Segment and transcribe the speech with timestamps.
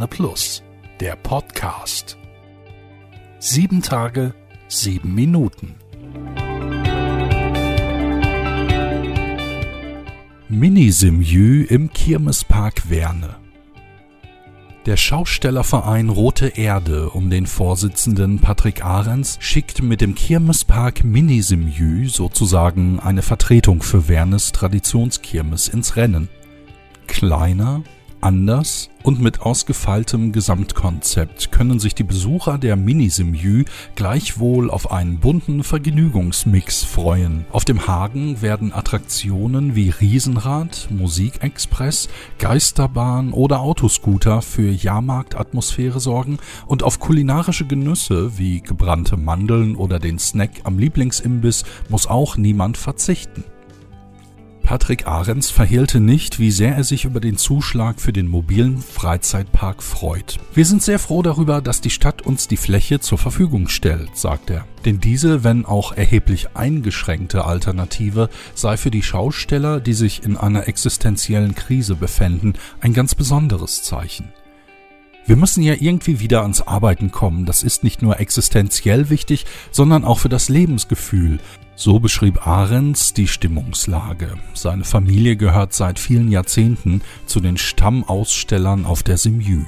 [0.00, 0.62] Verne Plus,
[0.98, 2.16] der Podcast.
[3.38, 4.32] Sieben Tage,
[4.66, 5.74] sieben Minuten.
[10.48, 13.36] Mini-Simjü im Kirmespark Werne.
[14.86, 23.00] Der Schaustellerverein Rote Erde um den Vorsitzenden Patrick Ahrens schickt mit dem Kirmespark Mini-Simjü sozusagen
[23.00, 26.30] eine Vertretung für Wernes Traditionskirmes ins Rennen.
[27.06, 27.82] Kleiner,
[28.20, 35.64] Anders und mit ausgefeiltem Gesamtkonzept können sich die Besucher der Minisimjü gleichwohl auf einen bunten
[35.64, 37.46] Vergnügungsmix freuen.
[37.50, 46.82] Auf dem Hagen werden Attraktionen wie Riesenrad, Musikexpress, Geisterbahn oder Autoscooter für Jahrmarktatmosphäre sorgen und
[46.82, 53.44] auf kulinarische Genüsse wie gebrannte Mandeln oder den Snack am Lieblingsimbiss muss auch niemand verzichten.
[54.70, 59.82] Patrick Ahrens verhehlte nicht, wie sehr er sich über den Zuschlag für den mobilen Freizeitpark
[59.82, 60.38] freut.
[60.54, 64.48] Wir sind sehr froh darüber, dass die Stadt uns die Fläche zur Verfügung stellt, sagt
[64.48, 64.64] er.
[64.84, 70.68] Denn diese, wenn auch erheblich eingeschränkte Alternative sei für die Schausteller, die sich in einer
[70.68, 74.32] existenziellen Krise befänden, ein ganz besonderes Zeichen.
[75.30, 77.46] Wir müssen ja irgendwie wieder ans Arbeiten kommen.
[77.46, 81.38] Das ist nicht nur existenziell wichtig, sondern auch für das Lebensgefühl.
[81.76, 84.34] So beschrieb Ahrens die Stimmungslage.
[84.54, 89.66] Seine Familie gehört seit vielen Jahrzehnten zu den Stammausstellern auf der Simjü.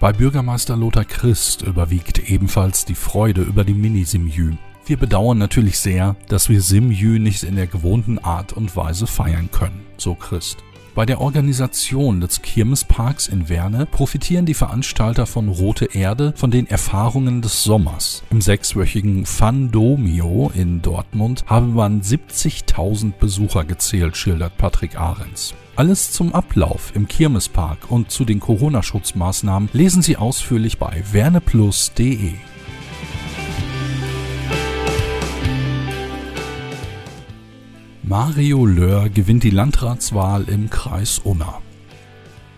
[0.00, 4.54] Bei Bürgermeister Lothar Christ überwiegt ebenfalls die Freude über die Mini-Simjü.
[4.84, 9.48] Wir bedauern natürlich sehr, dass wir Simjü nicht in der gewohnten Art und Weise feiern
[9.52, 10.56] können, so Christ.
[10.94, 16.66] Bei der Organisation des Kirmesparks in Werne profitieren die Veranstalter von Rote Erde von den
[16.66, 18.22] Erfahrungen des Sommers.
[18.30, 25.54] Im sechswöchigen Fandomio in Dortmund habe man 70.000 Besucher gezählt, schildert Patrick Ahrens.
[25.76, 32.34] Alles zum Ablauf im Kirmespark und zu den Corona-Schutzmaßnahmen lesen Sie ausführlich bei werneplus.de.
[38.12, 41.62] Mario Löhr gewinnt die Landratswahl im Kreis Unna.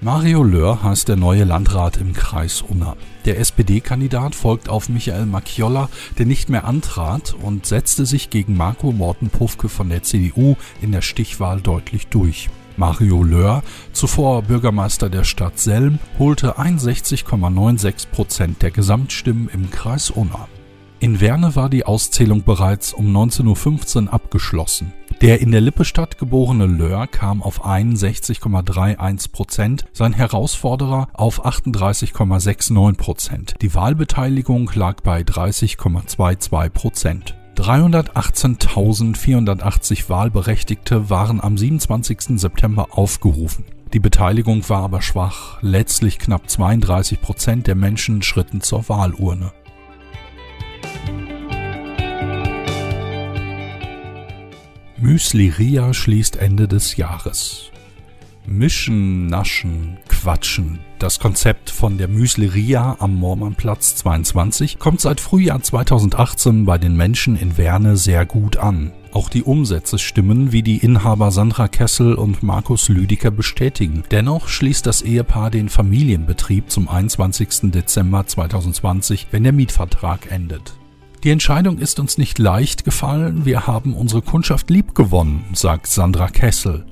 [0.01, 2.97] Mario Löhr heißt der neue Landrat im Kreis Unna.
[3.25, 8.91] Der SPD-Kandidat folgt auf Michael Macchiolla, der nicht mehr antrat und setzte sich gegen Marco
[8.91, 12.51] Morten-Pufke von der CDU in der Stichwahl deutlich durch.
[12.77, 13.63] Mario Löhr,
[13.93, 20.49] zuvor Bürgermeister der Stadt Selm, holte 61,96 Prozent der Gesamtstimmen im Kreis Unna.
[20.99, 24.93] In Werne war die Auszählung bereits um 19.15 Uhr abgeschlossen.
[25.25, 33.55] Der in der Lippestadt geborene Löhr kam auf 61,31 Prozent, sein Herausforderer auf 38,69 Prozent.
[33.63, 37.35] Die Wahlbeteiligung lag bei 30,22 Prozent.
[37.57, 42.39] 318.480 Wahlberechtigte waren am 27.
[42.39, 43.65] September aufgerufen.
[43.95, 45.57] Die Beteiligung war aber schwach.
[45.63, 49.53] Letztlich knapp 32 Prozent der Menschen schritten zur Wahlurne.
[55.05, 57.71] Müsli Ria schließt Ende des Jahres.
[58.47, 60.79] Mischen, naschen, quatschen.
[60.99, 67.37] Das Konzept von der Müsleria am Mormannplatz 22 kommt seit Frühjahr 2018 bei den Menschen
[67.37, 68.93] in Werne sehr gut an.
[69.13, 74.05] Auch die Umsätze stimmen, wie die Inhaber Sandra Kessel und Markus Lüdiker bestätigen.
[74.11, 77.71] Dennoch schließt das Ehepaar den Familienbetrieb zum 21.
[77.73, 80.79] Dezember 2020, wenn der Mietvertrag endet.
[81.25, 86.29] Die Entscheidung ist uns nicht leicht gefallen, wir haben unsere Kundschaft lieb gewonnen, sagt Sandra
[86.29, 86.85] Kessel.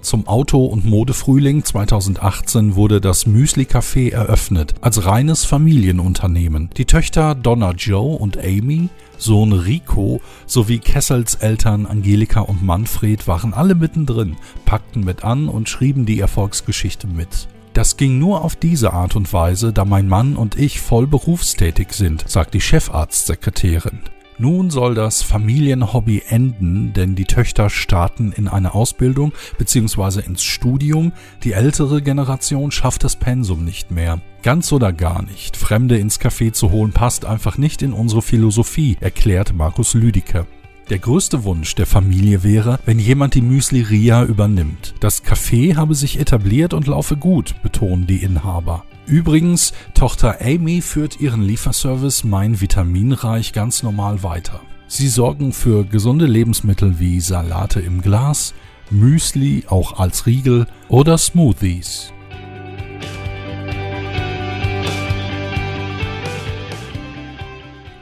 [0.00, 6.70] Zum Auto- und Modefrühling 2018 wurde das Müsli Café eröffnet, als reines Familienunternehmen.
[6.76, 13.54] Die Töchter Donna Joe und Amy, Sohn Rico sowie Kessels Eltern Angelika und Manfred waren
[13.54, 14.36] alle mittendrin,
[14.66, 17.48] packten mit an und schrieben die Erfolgsgeschichte mit.
[17.74, 21.92] Das ging nur auf diese Art und Weise, da mein Mann und ich voll berufstätig
[21.92, 23.98] sind, sagt die Chefarztsekretärin.
[24.38, 30.20] Nun soll das Familienhobby enden, denn die Töchter starten in eine Ausbildung bzw.
[30.20, 31.12] ins Studium.
[31.42, 34.20] Die ältere Generation schafft das Pensum nicht mehr.
[34.44, 35.56] Ganz oder gar nicht.
[35.56, 40.46] Fremde ins Café zu holen passt einfach nicht in unsere Philosophie, erklärt Markus Lüdicke.
[40.90, 44.94] Der größte Wunsch der Familie wäre, wenn jemand die Müsli-Ria übernimmt.
[45.00, 48.84] Das Café habe sich etabliert und laufe gut, betonen die Inhaber.
[49.06, 54.60] Übrigens, Tochter Amy führt ihren Lieferservice Mein Vitaminreich ganz normal weiter.
[54.86, 58.52] Sie sorgen für gesunde Lebensmittel wie Salate im Glas,
[58.90, 62.12] Müsli auch als Riegel oder Smoothies.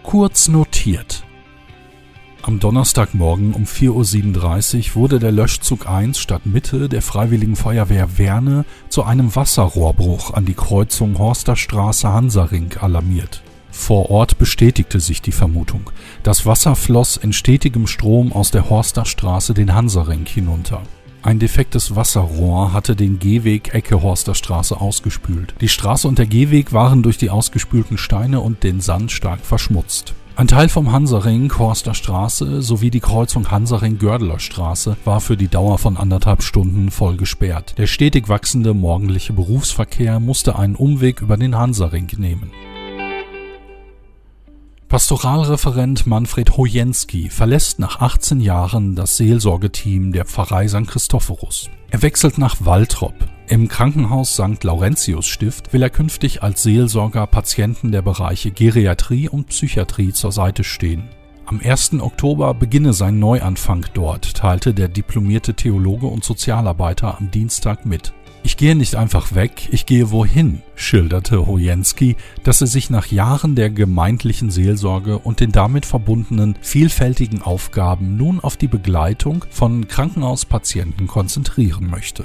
[0.03, 1.22] Kurz notiert.
[2.45, 9.05] Am Donnerstagmorgen um 4.37 Uhr wurde der Löschzug 1 Stadtmitte der Freiwilligen Feuerwehr Werne zu
[9.05, 13.43] einem Wasserrohrbruch an die Kreuzung Horsterstraße-Hansaring alarmiert.
[13.71, 15.91] Vor Ort bestätigte sich die Vermutung.
[16.25, 20.83] Das Wasser floss in stetigem Strom aus der Horsterstraße den Hansaring hinunter.
[21.23, 25.55] Ein defektes Wasserrohr hatte den Gehweg Ecke Horsterstraße ausgespült.
[25.61, 30.15] Die Straße und der Gehweg waren durch die ausgespülten Steine und den Sand stark verschmutzt.
[30.35, 35.77] Ein Teil vom Hansaring, Horster Straße sowie die Kreuzung Hansaring-Gördeler Straße war für die Dauer
[35.77, 37.75] von anderthalb Stunden voll gesperrt.
[37.77, 42.51] Der stetig wachsende morgendliche Berufsverkehr musste einen Umweg über den Hansaring nehmen.
[44.89, 50.87] Pastoralreferent Manfred Hojenski verlässt nach 18 Jahren das Seelsorgeteam der Pfarrei St.
[50.87, 51.69] Christophorus.
[51.91, 53.15] Er wechselt nach Waltrop.
[53.49, 54.63] Im Krankenhaus St.
[54.63, 60.65] Laurentius Stift will er künftig als Seelsorger Patienten der Bereiche Geriatrie und Psychiatrie zur Seite
[60.65, 61.09] stehen.
[61.45, 62.01] Am 1.
[62.01, 68.15] Oktober beginne sein Neuanfang dort, teilte der diplomierte Theologe und Sozialarbeiter am Dienstag mit.
[68.45, 73.55] Ich gehe nicht einfach weg, ich gehe wohin, schilderte Hojenski, dass er sich nach Jahren
[73.55, 81.07] der gemeindlichen Seelsorge und den damit verbundenen vielfältigen Aufgaben nun auf die Begleitung von Krankenhauspatienten
[81.07, 82.25] konzentrieren möchte.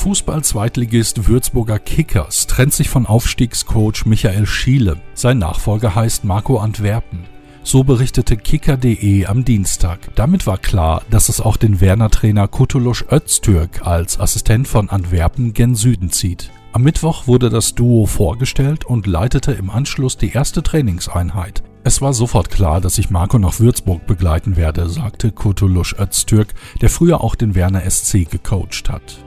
[0.00, 4.96] Fußball-Zweitligist Würzburger Kickers trennt sich von Aufstiegscoach Michael Schiele.
[5.12, 7.26] Sein Nachfolger heißt Marco Antwerpen.
[7.62, 9.98] So berichtete kicker.de am Dienstag.
[10.14, 15.74] Damit war klar, dass es auch den Werner-Trainer Kutulusch Öztürk als Assistent von Antwerpen gen
[15.74, 16.50] Süden zieht.
[16.72, 21.62] Am Mittwoch wurde das Duo vorgestellt und leitete im Anschluss die erste Trainingseinheit.
[21.84, 26.88] Es war sofort klar, dass ich Marco nach Würzburg begleiten werde, sagte Kutulusch Öztürk, der
[26.88, 29.18] früher auch den Werner SC gecoacht hat.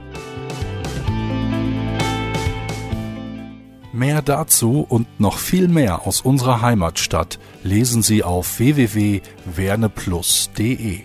[3.94, 11.02] Mehr dazu und noch viel mehr aus unserer Heimatstadt lesen Sie auf www.werneplus.de.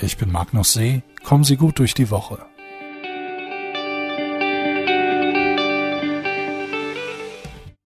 [0.00, 2.47] Ich bin Magnus See, kommen Sie gut durch die Woche.